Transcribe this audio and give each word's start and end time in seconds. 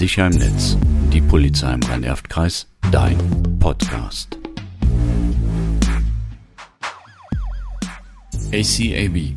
Sicher 0.00 0.28
im 0.28 0.38
Netz. 0.38 0.78
Die 1.12 1.20
Polizei 1.20 1.74
im 1.74 1.82
Rhein-Erft-Kreis. 1.82 2.66
Dein 2.90 3.18
Podcast. 3.58 4.38
ACAB. 8.50 9.36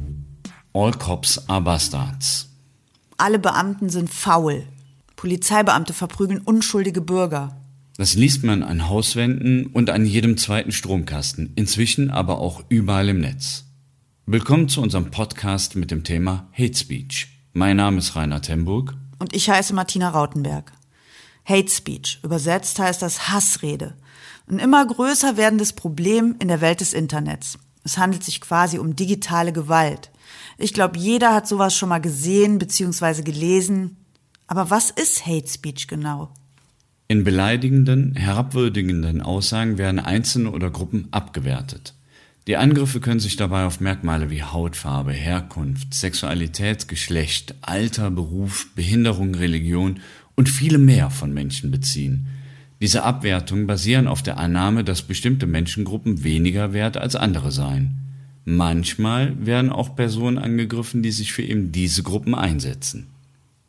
All 0.72 0.94
Cops 0.94 1.50
are 1.50 1.60
Bastards. 1.60 2.48
Alle 3.18 3.40
Beamten 3.40 3.90
sind 3.90 4.10
faul. 4.10 4.64
Polizeibeamte 5.18 5.92
verprügeln 5.92 6.40
unschuldige 6.40 7.02
Bürger. 7.02 7.58
Das 7.98 8.14
liest 8.14 8.46
man 8.46 8.64
an 8.64 8.88
Hauswänden 8.88 9.66
und 9.66 9.90
an 9.90 10.06
jedem 10.06 10.38
zweiten 10.38 10.72
Stromkasten, 10.72 11.52
inzwischen 11.56 12.10
aber 12.10 12.40
auch 12.40 12.64
überall 12.70 13.10
im 13.10 13.20
Netz. 13.20 13.66
Willkommen 14.26 14.70
zu 14.70 14.82
unserem 14.82 15.12
Podcast 15.12 15.76
mit 15.76 15.92
dem 15.92 16.06
Thema 16.06 16.48
Hate 16.54 16.78
Speech. 16.78 17.28
Mein 17.52 17.76
Name 17.76 17.98
ist 17.98 18.16
Rainer 18.16 18.42
Temburg. 18.42 18.96
Und 19.24 19.34
ich 19.34 19.50
heiße 19.50 19.74
Martina 19.74 20.10
Rautenberg. 20.10 20.74
Hate 21.46 21.70
Speech, 21.70 22.20
übersetzt 22.24 22.78
heißt 22.78 23.02
das 23.02 23.30
Hassrede. 23.30 23.94
Ein 24.50 24.60
immer 24.60 24.86
größer 24.86 25.38
werdendes 25.38 25.72
Problem 25.72 26.36
in 26.40 26.50
der 26.50 26.60
Welt 26.60 26.82
des 26.82 26.92
Internets. 26.92 27.58
Es 27.86 27.98
handelt 27.98 28.26
sich 28.26 28.42
quasi 28.42 28.80
um 28.80 28.98
digitale 28.98 29.54
Gewalt. 29.54 30.12
Ich 30.58 30.74
glaube, 30.74 30.98
jeder 31.00 31.34
hat 31.34 31.48
sowas 31.48 31.74
schon 31.74 31.88
mal 31.88 32.02
gesehen 32.02 32.60
bzw. 32.60 33.22
gelesen. 33.22 33.96
Aber 34.48 34.70
was 34.70 34.90
ist 34.90 35.26
Hate 35.26 35.48
Speech 35.48 35.88
genau? 35.88 36.30
In 37.08 37.24
beleidigenden, 37.24 38.16
herabwürdigenden 38.16 39.22
Aussagen 39.22 39.78
werden 39.78 40.02
Einzelne 40.02 40.52
oder 40.52 40.70
Gruppen 40.70 41.08
abgewertet. 41.12 41.94
Die 42.48 42.58
Angriffe 42.58 43.00
können 43.00 43.22
sich 43.22 43.38
dabei 43.38 43.66
auf 43.66 43.80
Merkmale 43.80 44.30
wie 44.30 44.44
Hautfarbe, 44.44 45.14
Herkunft, 45.14 45.94
Sexualität, 45.94 46.90
Geschlecht, 46.90 47.56
Alter, 47.62 48.12
Beruf, 48.12 48.68
Behinderung, 48.76 49.34
Religion 49.34 50.02
und 50.36 50.50
viele 50.50 50.78
mehr 50.78 51.10
von 51.10 51.34
Menschen 51.34 51.72
beziehen. 51.72 52.28
Diese 52.82 53.04
Abwertungen 53.04 53.66
basieren 53.66 54.08
auf 54.08 54.24
der 54.24 54.38
Annahme, 54.38 54.84
dass 54.84 55.04
bestimmte 55.04 55.48
Menschengruppen 55.48 56.26
weniger 56.26 56.74
wert 56.74 56.98
als 56.98 57.16
andere 57.16 57.52
seien. 57.52 58.00
Manchmal 58.44 59.34
werden 59.46 59.72
auch 59.72 59.96
Personen 59.96 60.38
angegriffen, 60.38 61.02
die 61.02 61.12
sich 61.12 61.32
für 61.32 61.44
eben 61.44 61.72
diese 61.72 62.04
Gruppen 62.04 62.36
einsetzen. 62.36 63.08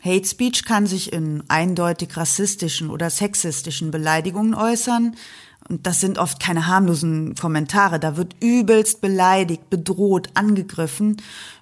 Hate 0.04 0.26
Speech 0.26 0.64
kann 0.64 0.86
sich 0.86 1.12
in 1.12 1.44
eindeutig 1.48 2.16
rassistischen 2.16 2.90
oder 2.90 3.08
sexistischen 3.08 3.90
Beleidigungen 3.92 4.54
äußern, 4.54 5.14
und 5.68 5.86
das 5.86 6.00
sind 6.00 6.18
oft 6.18 6.40
keine 6.40 6.66
harmlosen 6.66 7.34
Kommentare. 7.34 7.98
Da 7.98 8.16
wird 8.16 8.36
übelst 8.42 9.00
beleidigt, 9.00 9.70
bedroht, 9.70 10.28
angegriffen, 10.34 11.16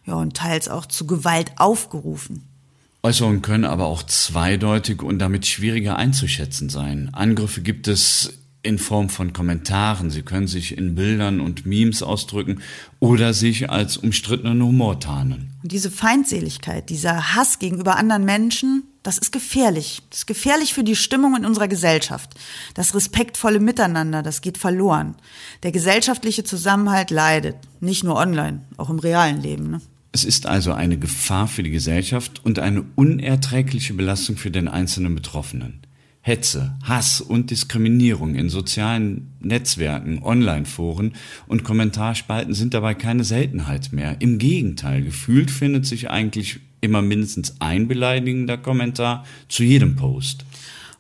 ja, 0.07 0.15
und 0.15 0.37
teils 0.37 0.69
auch 0.69 0.87
zu 0.87 1.07
Gewalt 1.07 1.53
aufgerufen. 1.57 2.43
Äußerungen 3.05 3.43
können 3.43 3.65
aber 3.65 3.87
auch 3.87 4.05
zweideutig 4.05 5.03
und 5.03 5.19
damit 5.19 5.47
schwieriger 5.47 5.97
einzuschätzen 5.97 6.69
sein. 6.69 7.11
Angriffe 7.13 7.61
gibt 7.61 7.89
es 7.89 8.39
in 8.63 8.79
Form 8.79 9.09
von 9.09 9.33
Kommentaren. 9.33 10.11
Sie 10.11 10.23
können 10.23 10.47
sich 10.47 10.77
in 10.77 10.95
Bildern 10.95 11.41
und 11.41 11.67
Memes 11.67 12.03
ausdrücken 12.03 12.63
oder 13.01 13.35
sich 13.35 13.71
als 13.71 13.97
umstrittenen 13.97 14.63
Humor 14.63 15.01
tarnen. 15.01 15.51
Und 15.63 15.73
diese 15.73 15.91
Feindseligkeit, 15.91 16.89
dieser 16.89 17.35
Hass 17.35 17.59
gegenüber 17.59 17.97
anderen 17.97 18.25
Menschen, 18.25 18.85
das 19.03 19.19
ist 19.19 19.33
gefährlich. 19.33 20.03
Das 20.11 20.21
ist 20.21 20.27
gefährlich 20.27 20.75
für 20.75 20.85
die 20.85 20.95
Stimmung 20.95 21.37
in 21.37 21.45
unserer 21.45 21.67
Gesellschaft. 21.67 22.31
Das 22.75 22.95
respektvolle 22.95 23.59
Miteinander, 23.59 24.23
das 24.23 24.43
geht 24.43 24.59
verloren. 24.59 25.17
Der 25.65 25.73
gesellschaftliche 25.73 26.45
Zusammenhalt 26.45 27.11
leidet. 27.11 27.57
Nicht 27.81 28.05
nur 28.05 28.17
online, 28.17 28.63
auch 28.77 28.91
im 28.91 29.01
realen 29.01 29.43
Leben. 29.43 29.71
Ne? 29.71 29.81
Es 30.13 30.25
ist 30.25 30.47
also 30.47 30.73
eine 30.73 30.99
Gefahr 30.99 31.49
für 31.49 31.65
die 31.65 31.71
Gesellschaft 31.71 32.45
und 32.45 32.61
eine 32.61 32.85
unerträgliche 32.95 33.95
Belastung 33.95 34.37
für 34.37 34.53
den 34.53 34.69
einzelnen 34.69 35.15
Betroffenen. 35.15 35.81
Hetze, 36.25 36.77
Hass 36.85 37.21
und 37.21 37.51
Diskriminierung 37.51 38.37
in 38.37 38.49
sozialen 38.49 39.33
Netzwerken, 39.41 40.23
Online-Foren 40.23 41.15
und 41.49 41.65
Kommentarspalten 41.65 42.55
sind 42.55 42.75
dabei 42.75 42.95
keine 42.95 43.25
Seltenheit 43.25 43.93
mehr. 43.93 44.17
Im 44.21 44.39
Gegenteil, 44.39 45.03
gefühlt 45.03 45.51
findet 45.51 45.85
sich 45.85 46.11
eigentlich 46.11 46.61
immer 46.81 47.03
mindestens 47.03 47.57
ein 47.59 47.89
beleidigender 47.89 48.57
Kommentar 48.57 49.25
zu 49.49 49.65
jedem 49.65 49.97
Post. 49.97 50.45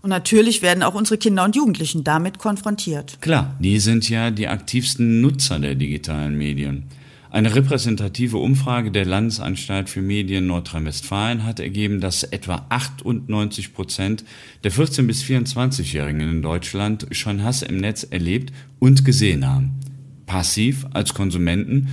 Und 0.03 0.11
natürlich 0.11 0.61
werden 0.61 0.82
auch 0.82 0.94
unsere 0.94 1.19
Kinder 1.19 1.44
und 1.44 1.55
Jugendlichen 1.55 2.03
damit 2.03 2.41
konfrontiert. 2.41 3.19
Klar, 3.21 3.56
die 3.61 3.78
sind 3.78 4.09
ja 4.09 4.32
die 4.32 4.49
aktivsten 4.49 5.21
Nutzer 5.21 5.61
der 5.61 5.77
digitalen 5.77 6.37
Medien. 6.37 6.88
Eine 7.32 7.54
repräsentative 7.54 8.37
Umfrage 8.37 8.91
der 8.91 9.06
Landesanstalt 9.06 9.88
für 9.88 10.03
Medien 10.03 10.47
Nordrhein-Westfalen 10.48 11.47
hat 11.47 11.60
ergeben, 11.60 11.98
dass 11.98 12.25
etwa 12.25 12.66
98 12.69 13.72
Prozent 13.72 14.22
der 14.65 14.70
14- 14.70 15.06
bis 15.06 15.22
24-Jährigen 15.22 16.20
in 16.20 16.43
Deutschland 16.43 17.06
schon 17.12 17.43
Hass 17.43 17.62
im 17.62 17.78
Netz 17.78 18.03
erlebt 18.03 18.53
und 18.81 19.06
gesehen 19.06 19.48
haben. 19.48 19.81
Passiv 20.26 20.84
als 20.93 21.15
Konsumenten, 21.15 21.88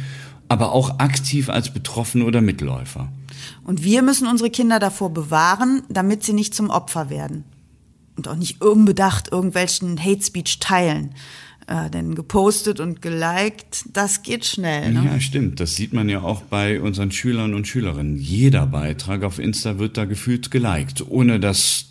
aber 0.50 0.73
auch 0.73 1.00
aktiv 1.00 1.47
als 1.47 1.73
Betroffene 1.73 2.25
oder 2.25 2.41
Mitläufer. 2.41 3.07
Und 3.63 3.81
wir 3.81 4.01
müssen 4.01 4.27
unsere 4.27 4.50
Kinder 4.50 4.79
davor 4.79 5.13
bewahren, 5.13 5.83
damit 5.88 6.21
sie 6.21 6.33
nicht 6.33 6.53
zum 6.53 6.69
Opfer 6.69 7.09
werden. 7.09 7.45
Und 8.17 8.27
auch 8.27 8.35
nicht 8.35 8.61
unbedacht 8.61 9.31
irgendwelchen 9.31 10.03
Hate 10.03 10.21
Speech 10.21 10.59
teilen 10.59 11.16
äh, 11.69 11.90
denn 11.90 12.16
gepostet 12.16 12.80
und 12.80 13.02
geliked, 13.02 13.85
das 13.94 14.24
geht 14.24 14.46
schnell. 14.46 14.91
Ne? 14.91 15.06
Ja, 15.06 15.19
stimmt. 15.19 15.59
Das 15.59 15.75
sieht 15.75 15.94
man 15.94 16.09
ja 16.09 16.22
auch 16.22 16.41
bei 16.41 16.81
unseren 16.81 17.12
Schülern 17.12 17.53
und 17.53 17.68
Schülerinnen. 17.68 18.18
Jeder 18.18 18.66
Beitrag 18.66 19.24
auf 19.24 19.38
Insta 19.38 19.78
wird 19.78 19.96
da 19.96 20.06
gefühlt 20.06 20.50
geliked, 20.50 21.06
ohne 21.07 21.40
dass 21.40 21.85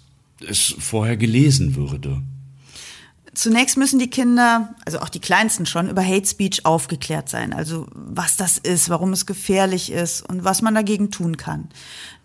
es 0.47 0.75
vorher 0.79 1.17
gelesen 1.17 1.77
würde. 1.77 2.21
Zunächst 3.39 3.77
müssen 3.77 4.01
die 4.01 4.11
Kinder, 4.11 4.75
also 4.85 4.99
auch 4.99 5.09
die 5.09 5.21
Kleinsten 5.21 5.65
schon, 5.65 5.89
über 5.89 6.05
Hate 6.05 6.27
Speech 6.27 6.67
aufgeklärt 6.67 7.29
sein. 7.29 7.53
Also 7.53 7.87
was 7.95 8.37
das 8.37 8.59
ist, 8.59 8.91
warum 8.91 9.13
es 9.13 9.27
gefährlich 9.27 9.93
ist 9.93 10.29
und 10.29 10.43
was 10.43 10.61
man 10.61 10.75
dagegen 10.75 11.13
tun 11.13 11.37
kann. 11.37 11.69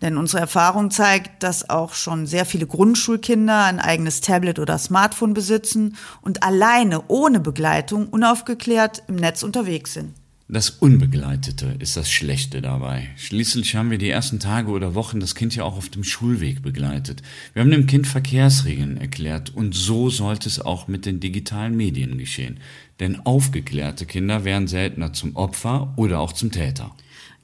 Denn 0.02 0.16
unsere 0.16 0.40
Erfahrung 0.40 0.90
zeigt, 0.90 1.44
dass 1.44 1.70
auch 1.70 1.94
schon 1.94 2.26
sehr 2.26 2.44
viele 2.44 2.66
Grundschulkinder 2.66 3.62
ein 3.62 3.78
eigenes 3.78 4.22
Tablet 4.22 4.58
oder 4.58 4.76
Smartphone 4.76 5.34
besitzen 5.34 5.96
und 6.20 6.42
alleine, 6.42 7.04
ohne 7.06 7.38
Begleitung, 7.38 8.08
unaufgeklärt 8.08 9.04
im 9.06 9.14
Netz 9.14 9.44
unterwegs 9.44 9.92
sind. 9.94 10.16
Das 10.46 10.68
Unbegleitete 10.68 11.74
ist 11.78 11.96
das 11.96 12.10
Schlechte 12.10 12.60
dabei. 12.60 13.08
Schließlich 13.16 13.76
haben 13.76 13.90
wir 13.90 13.96
die 13.96 14.10
ersten 14.10 14.40
Tage 14.40 14.70
oder 14.70 14.94
Wochen 14.94 15.18
das 15.18 15.34
Kind 15.34 15.56
ja 15.56 15.64
auch 15.64 15.78
auf 15.78 15.88
dem 15.88 16.04
Schulweg 16.04 16.60
begleitet. 16.60 17.22
Wir 17.54 17.62
haben 17.62 17.70
dem 17.70 17.86
Kind 17.86 18.06
Verkehrsregeln 18.06 18.98
erklärt 18.98 19.54
und 19.54 19.74
so 19.74 20.10
sollte 20.10 20.50
es 20.50 20.60
auch 20.60 20.86
mit 20.86 21.06
den 21.06 21.18
digitalen 21.18 21.74
Medien 21.74 22.18
geschehen. 22.18 22.60
Denn 23.00 23.24
aufgeklärte 23.24 24.04
Kinder 24.04 24.44
werden 24.44 24.68
seltener 24.68 25.14
zum 25.14 25.34
Opfer 25.34 25.94
oder 25.96 26.20
auch 26.20 26.34
zum 26.34 26.52
Täter. 26.52 26.94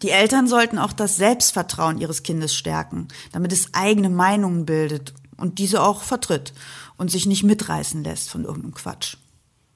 Die 0.02 0.10
Eltern 0.10 0.46
sollten 0.46 0.76
auch 0.76 0.92
das 0.92 1.16
Selbstvertrauen 1.16 1.98
ihres 1.98 2.22
Kindes 2.22 2.54
stärken, 2.54 3.08
damit 3.32 3.52
es 3.52 3.72
eigene 3.72 4.10
Meinungen 4.10 4.66
bildet 4.66 5.14
und 5.38 5.58
diese 5.58 5.82
auch 5.82 6.02
vertritt 6.02 6.52
und 6.98 7.10
sich 7.10 7.24
nicht 7.24 7.44
mitreißen 7.44 8.04
lässt 8.04 8.28
von 8.28 8.44
irgendeinem 8.44 8.74
Quatsch. 8.74 9.16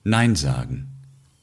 Nein 0.03 0.37
sagen, 0.37 0.89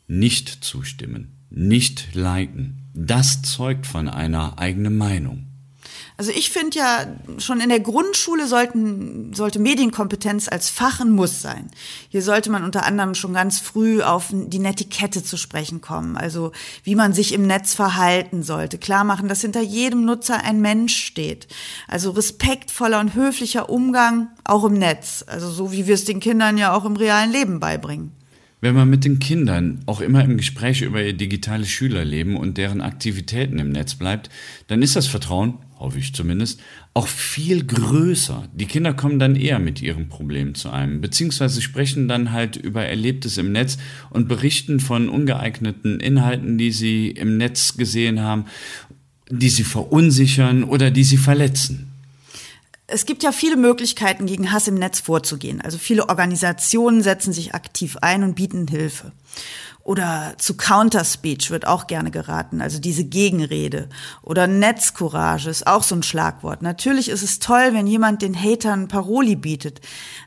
nicht 0.07 0.63
zustimmen 0.63 1.40
nicht 1.51 2.15
liken. 2.15 2.89
Das 2.93 3.41
zeugt 3.43 3.85
von 3.85 4.09
einer 4.09 4.57
eigenen 4.57 4.97
Meinung. 4.97 5.45
Also 6.17 6.31
ich 6.35 6.51
finde 6.51 6.77
ja, 6.77 7.07
schon 7.39 7.61
in 7.61 7.69
der 7.69 7.79
Grundschule 7.79 8.45
sollten, 8.45 9.33
sollte 9.33 9.57
Medienkompetenz 9.57 10.49
als 10.49 10.69
Fach 10.69 10.99
ein 10.99 11.09
Muss 11.09 11.41
sein. 11.41 11.71
Hier 12.09 12.21
sollte 12.21 12.51
man 12.51 12.63
unter 12.63 12.85
anderem 12.85 13.15
schon 13.15 13.33
ganz 13.33 13.59
früh 13.59 14.03
auf 14.03 14.27
die 14.31 14.59
Netiquette 14.59 15.23
zu 15.23 15.35
sprechen 15.35 15.81
kommen. 15.81 16.17
Also 16.17 16.51
wie 16.83 16.93
man 16.93 17.13
sich 17.13 17.33
im 17.33 17.47
Netz 17.47 17.73
verhalten 17.73 18.43
sollte. 18.43 18.77
Klar 18.77 19.03
machen, 19.03 19.29
dass 19.29 19.41
hinter 19.41 19.61
jedem 19.61 20.05
Nutzer 20.05 20.43
ein 20.43 20.61
Mensch 20.61 20.95
steht. 20.95 21.47
Also 21.87 22.11
respektvoller 22.11 22.99
und 22.99 23.15
höflicher 23.15 23.69
Umgang 23.71 24.27
auch 24.43 24.63
im 24.65 24.73
Netz. 24.73 25.25
Also 25.25 25.49
so 25.49 25.71
wie 25.71 25.87
wir 25.87 25.95
es 25.95 26.05
den 26.05 26.19
Kindern 26.19 26.57
ja 26.57 26.73
auch 26.73 26.85
im 26.85 26.97
realen 26.97 27.31
Leben 27.31 27.59
beibringen. 27.59 28.11
Wenn 28.63 28.75
man 28.75 28.91
mit 28.91 29.05
den 29.05 29.17
Kindern 29.17 29.79
auch 29.87 30.01
immer 30.01 30.23
im 30.23 30.37
Gespräch 30.37 30.83
über 30.83 31.03
ihr 31.03 31.13
digitales 31.13 31.67
Schülerleben 31.67 32.37
und 32.37 32.59
deren 32.59 32.81
Aktivitäten 32.81 33.57
im 33.57 33.71
Netz 33.71 33.95
bleibt, 33.95 34.29
dann 34.67 34.83
ist 34.83 34.95
das 34.95 35.07
Vertrauen, 35.07 35.55
hoffe 35.79 35.97
ich 35.97 36.13
zumindest, 36.13 36.61
auch 36.93 37.07
viel 37.07 37.65
größer. 37.65 38.47
Die 38.53 38.67
Kinder 38.67 38.93
kommen 38.93 39.17
dann 39.17 39.35
eher 39.35 39.57
mit 39.57 39.81
ihren 39.81 40.09
Problemen 40.09 40.53
zu 40.53 40.69
einem, 40.69 41.01
beziehungsweise 41.01 41.59
sprechen 41.59 42.07
dann 42.07 42.31
halt 42.31 42.55
über 42.55 42.85
Erlebtes 42.85 43.39
im 43.39 43.51
Netz 43.51 43.79
und 44.11 44.27
berichten 44.27 44.79
von 44.79 45.09
ungeeigneten 45.09 45.99
Inhalten, 45.99 46.59
die 46.59 46.71
sie 46.71 47.09
im 47.09 47.37
Netz 47.37 47.77
gesehen 47.77 48.19
haben, 48.19 48.45
die 49.31 49.49
sie 49.49 49.63
verunsichern 49.63 50.63
oder 50.63 50.91
die 50.91 51.03
sie 51.03 51.17
verletzen. 51.17 51.90
Es 52.91 53.05
gibt 53.05 53.23
ja 53.23 53.31
viele 53.31 53.55
Möglichkeiten, 53.55 54.25
gegen 54.25 54.51
Hass 54.51 54.67
im 54.67 54.75
Netz 54.75 54.99
vorzugehen. 54.99 55.61
Also 55.61 55.77
viele 55.77 56.09
Organisationen 56.09 57.01
setzen 57.01 57.33
sich 57.33 57.55
aktiv 57.55 57.97
ein 58.01 58.23
und 58.23 58.35
bieten 58.35 58.67
Hilfe. 58.67 59.11
Oder 59.83 60.35
zu 60.37 60.55
Counterspeech 60.57 61.49
wird 61.49 61.65
auch 61.65 61.87
gerne 61.87 62.11
geraten, 62.11 62.61
also 62.61 62.79
diese 62.79 63.03
Gegenrede. 63.03 63.89
Oder 64.21 64.45
Netzcourage 64.45 65.49
ist 65.49 65.65
auch 65.65 65.81
so 65.81 65.95
ein 65.95 66.03
Schlagwort. 66.03 66.61
Natürlich 66.61 67.09
ist 67.09 67.23
es 67.23 67.39
toll, 67.39 67.69
wenn 67.71 67.87
jemand 67.87 68.21
den 68.21 68.35
Hatern 68.35 68.87
Paroli 68.87 69.35
bietet. 69.35 69.81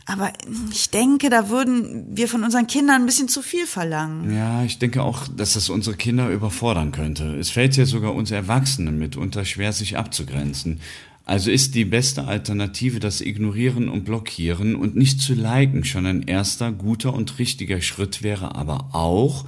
Aber 0.06 0.32
ich 0.72 0.90
denke, 0.90 1.30
da 1.30 1.50
würden 1.50 2.16
wir 2.16 2.26
von 2.28 2.42
unseren 2.42 2.66
Kindern 2.66 3.02
ein 3.02 3.06
bisschen 3.06 3.28
zu 3.28 3.42
viel 3.42 3.66
verlangen. 3.66 4.34
Ja, 4.34 4.64
ich 4.64 4.80
denke 4.80 5.02
auch, 5.02 5.28
dass 5.28 5.52
das 5.52 5.68
unsere 5.68 5.96
Kinder 5.96 6.30
überfordern 6.30 6.90
könnte. 6.90 7.36
Es 7.36 7.50
fällt 7.50 7.76
ja 7.76 7.86
sogar 7.86 8.12
uns 8.14 8.32
Erwachsenen 8.32 8.98
mitunter 8.98 9.44
schwer, 9.44 9.72
sich 9.72 9.96
abzugrenzen. 9.96 10.80
Also 11.26 11.50
ist 11.50 11.74
die 11.74 11.86
beste 11.86 12.24
Alternative 12.24 13.00
das 13.00 13.22
Ignorieren 13.22 13.88
und 13.88 14.04
Blockieren 14.04 14.76
und 14.76 14.94
nicht 14.94 15.20
zu 15.20 15.32
liken 15.34 15.84
schon 15.84 16.04
ein 16.04 16.22
erster 16.22 16.70
guter 16.70 17.14
und 17.14 17.38
richtiger 17.38 17.80
Schritt 17.80 18.22
wäre 18.22 18.54
aber 18.54 18.90
auch, 18.92 19.46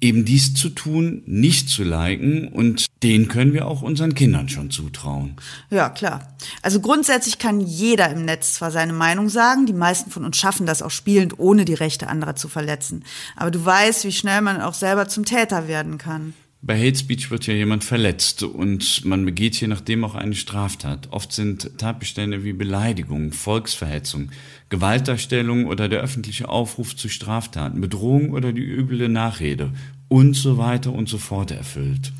eben 0.00 0.24
dies 0.24 0.54
zu 0.54 0.68
tun, 0.68 1.22
nicht 1.26 1.68
zu 1.68 1.82
liken 1.82 2.48
und 2.48 2.86
den 3.02 3.28
können 3.28 3.52
wir 3.52 3.66
auch 3.66 3.82
unseren 3.82 4.14
Kindern 4.14 4.48
schon 4.48 4.70
zutrauen. 4.70 5.36
Ja, 5.70 5.88
klar. 5.88 6.36
Also 6.60 6.80
grundsätzlich 6.80 7.38
kann 7.38 7.60
jeder 7.60 8.10
im 8.10 8.24
Netz 8.24 8.54
zwar 8.54 8.70
seine 8.70 8.92
Meinung 8.92 9.28
sagen, 9.28 9.66
die 9.66 9.72
meisten 9.72 10.10
von 10.10 10.24
uns 10.24 10.36
schaffen 10.36 10.66
das 10.66 10.82
auch 10.82 10.90
spielend, 10.90 11.38
ohne 11.38 11.64
die 11.64 11.74
Rechte 11.74 12.08
anderer 12.08 12.36
zu 12.36 12.48
verletzen. 12.48 13.04
Aber 13.36 13.50
du 13.50 13.64
weißt, 13.64 14.04
wie 14.04 14.12
schnell 14.12 14.42
man 14.42 14.60
auch 14.60 14.74
selber 14.74 15.08
zum 15.08 15.24
Täter 15.24 15.68
werden 15.68 15.98
kann. 15.98 16.34
Bei 16.66 16.76
Hate 16.76 16.98
Speech 16.98 17.30
wird 17.30 17.46
ja 17.46 17.54
jemand 17.54 17.84
verletzt 17.84 18.42
und 18.42 19.04
man 19.04 19.24
begeht 19.24 19.60
je 19.60 19.68
nachdem 19.68 20.04
auch 20.04 20.16
eine 20.16 20.34
Straftat. 20.34 21.12
Oft 21.12 21.32
sind 21.32 21.78
Tatbestände 21.78 22.42
wie 22.42 22.52
Beleidigung, 22.52 23.30
Volksverhetzung, 23.30 24.30
Gewaltdarstellung 24.68 25.66
oder 25.66 25.88
der 25.88 26.00
öffentliche 26.00 26.48
Aufruf 26.48 26.96
zu 26.96 27.08
Straftaten, 27.08 27.80
Bedrohung 27.80 28.30
oder 28.32 28.52
die 28.52 28.64
üble 28.64 29.08
Nachrede 29.08 29.70
und 30.08 30.34
so 30.34 30.58
weiter 30.58 30.92
und 30.92 31.08
so 31.08 31.18
fort 31.18 31.52
erfüllt. 31.52 32.12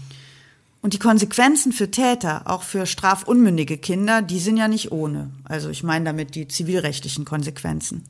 Und 0.81 0.93
die 0.93 1.01
Konsequenzen 1.01 1.73
für 1.73 1.91
Täter, 1.91 2.49
auch 2.49 2.63
für 2.63 2.87
strafunmündige 2.87 3.79
Kinder, 3.79 4.23
die 4.23 4.39
sind 4.39 4.59
ja 4.59 4.69
nicht 4.69 4.93
ohne. 4.93 5.31
Also 5.43 5.71
ich 5.71 5.83
meine 5.83 6.05
damit 6.05 6.37
die 6.37 6.47
zivilrechtlichen 6.47 7.25
Konsequenzen. 7.25 8.05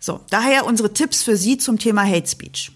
So, 0.00 0.18
daher 0.30 0.66
unsere 0.66 0.92
Tipps 0.92 1.22
für 1.22 1.36
Sie 1.36 1.58
zum 1.58 1.78
Thema 1.78 2.04
Hate 2.04 2.26
Speech. 2.26 2.72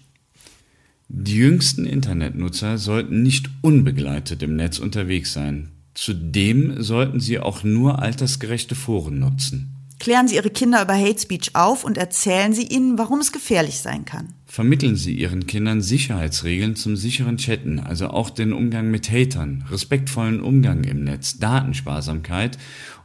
Die 1.15 1.35
jüngsten 1.35 1.85
Internetnutzer 1.85 2.79
sollten 2.79 3.21
nicht 3.21 3.47
unbegleitet 3.61 4.41
im 4.41 4.55
Netz 4.55 4.79
unterwegs 4.79 5.31
sein. 5.31 5.69
Zudem 5.93 6.81
sollten 6.81 7.19
sie 7.19 7.37
auch 7.37 7.63
nur 7.63 8.01
altersgerechte 8.01 8.73
Foren 8.73 9.19
nutzen. 9.19 9.75
Klären 9.99 10.27
Sie 10.27 10.35
Ihre 10.35 10.49
Kinder 10.49 10.81
über 10.81 10.95
Hate 10.95 11.21
Speech 11.21 11.51
auf 11.53 11.83
und 11.83 11.99
erzählen 11.99 12.51
Sie 12.51 12.63
ihnen, 12.63 12.97
warum 12.97 13.19
es 13.19 13.31
gefährlich 13.31 13.77
sein 13.77 14.05
kann. 14.05 14.33
Vermitteln 14.47 14.95
Sie 14.95 15.13
Ihren 15.13 15.45
Kindern 15.45 15.81
Sicherheitsregeln 15.81 16.75
zum 16.75 16.97
sicheren 16.97 17.37
Chatten, 17.37 17.79
also 17.79 18.07
auch 18.07 18.31
den 18.31 18.51
Umgang 18.51 18.89
mit 18.89 19.11
Hatern, 19.11 19.65
respektvollen 19.69 20.41
Umgang 20.41 20.83
im 20.83 21.03
Netz, 21.03 21.37
Datensparsamkeit 21.37 22.57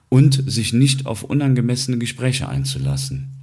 und 0.08 0.50
sich 0.50 0.72
nicht 0.72 1.04
auf 1.04 1.24
unangemessene 1.24 1.98
Gespräche 1.98 2.48
einzulassen. 2.48 3.37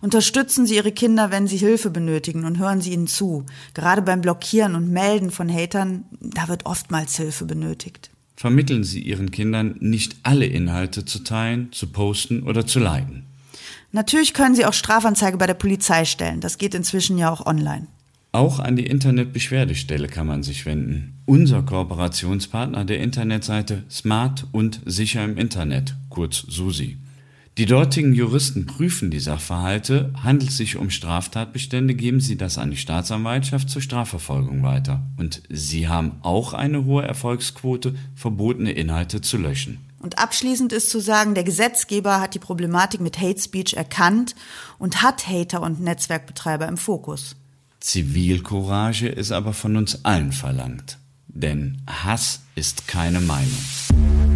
Unterstützen 0.00 0.66
Sie 0.66 0.76
Ihre 0.76 0.92
Kinder, 0.92 1.30
wenn 1.30 1.46
sie 1.46 1.56
Hilfe 1.56 1.90
benötigen 1.90 2.44
und 2.44 2.58
hören 2.58 2.80
Sie 2.80 2.92
ihnen 2.92 3.06
zu. 3.06 3.44
Gerade 3.74 4.02
beim 4.02 4.20
Blockieren 4.20 4.74
und 4.74 4.90
Melden 4.90 5.30
von 5.30 5.52
Hatern, 5.52 6.04
da 6.20 6.48
wird 6.48 6.66
oftmals 6.66 7.16
Hilfe 7.16 7.44
benötigt. 7.44 8.10
Vermitteln 8.36 8.84
Sie 8.84 9.00
Ihren 9.00 9.30
Kindern, 9.30 9.76
nicht 9.80 10.16
alle 10.22 10.46
Inhalte 10.46 11.04
zu 11.04 11.20
teilen, 11.20 11.72
zu 11.72 11.86
posten 11.86 12.42
oder 12.42 12.66
zu 12.66 12.78
liken. 12.78 13.24
Natürlich 13.92 14.34
können 14.34 14.54
Sie 14.54 14.66
auch 14.66 14.74
Strafanzeige 14.74 15.38
bei 15.38 15.46
der 15.46 15.54
Polizei 15.54 16.04
stellen. 16.04 16.40
Das 16.40 16.58
geht 16.58 16.74
inzwischen 16.74 17.16
ja 17.16 17.30
auch 17.30 17.46
online. 17.46 17.86
Auch 18.32 18.58
an 18.58 18.76
die 18.76 18.84
Internetbeschwerdestelle 18.84 20.08
kann 20.08 20.26
man 20.26 20.42
sich 20.42 20.66
wenden. 20.66 21.14
Unser 21.24 21.62
Kooperationspartner 21.62 22.84
der 22.84 23.00
Internetseite 23.00 23.84
Smart 23.90 24.46
und 24.52 24.82
sicher 24.84 25.24
im 25.24 25.38
Internet, 25.38 25.94
kurz 26.10 26.44
SUSI. 26.46 26.98
Die 27.58 27.64
dortigen 27.64 28.12
Juristen 28.12 28.66
prüfen 28.66 29.10
die 29.10 29.18
Sachverhalte. 29.18 30.12
Handelt 30.22 30.50
es 30.50 30.58
sich 30.58 30.76
um 30.76 30.90
Straftatbestände, 30.90 31.94
geben 31.94 32.20
sie 32.20 32.36
das 32.36 32.58
an 32.58 32.70
die 32.70 32.76
Staatsanwaltschaft 32.76 33.70
zur 33.70 33.80
Strafverfolgung 33.80 34.62
weiter. 34.62 35.00
Und 35.16 35.42
sie 35.48 35.88
haben 35.88 36.18
auch 36.20 36.52
eine 36.52 36.84
hohe 36.84 37.04
Erfolgsquote, 37.04 37.94
verbotene 38.14 38.72
Inhalte 38.72 39.22
zu 39.22 39.38
löschen. 39.38 39.78
Und 40.00 40.18
abschließend 40.18 40.74
ist 40.74 40.90
zu 40.90 41.00
sagen, 41.00 41.34
der 41.34 41.44
Gesetzgeber 41.44 42.20
hat 42.20 42.34
die 42.34 42.38
Problematik 42.38 43.00
mit 43.00 43.18
Hate 43.18 43.40
Speech 43.40 43.72
erkannt 43.72 44.34
und 44.78 45.00
hat 45.02 45.26
Hater 45.26 45.62
und 45.62 45.80
Netzwerkbetreiber 45.80 46.68
im 46.68 46.76
Fokus. 46.76 47.36
Zivilcourage 47.80 49.08
ist 49.08 49.32
aber 49.32 49.54
von 49.54 49.76
uns 49.76 50.04
allen 50.04 50.32
verlangt. 50.32 50.98
Denn 51.28 51.80
Hass 51.86 52.42
ist 52.54 52.86
keine 52.86 53.20
Meinung. 53.20 54.35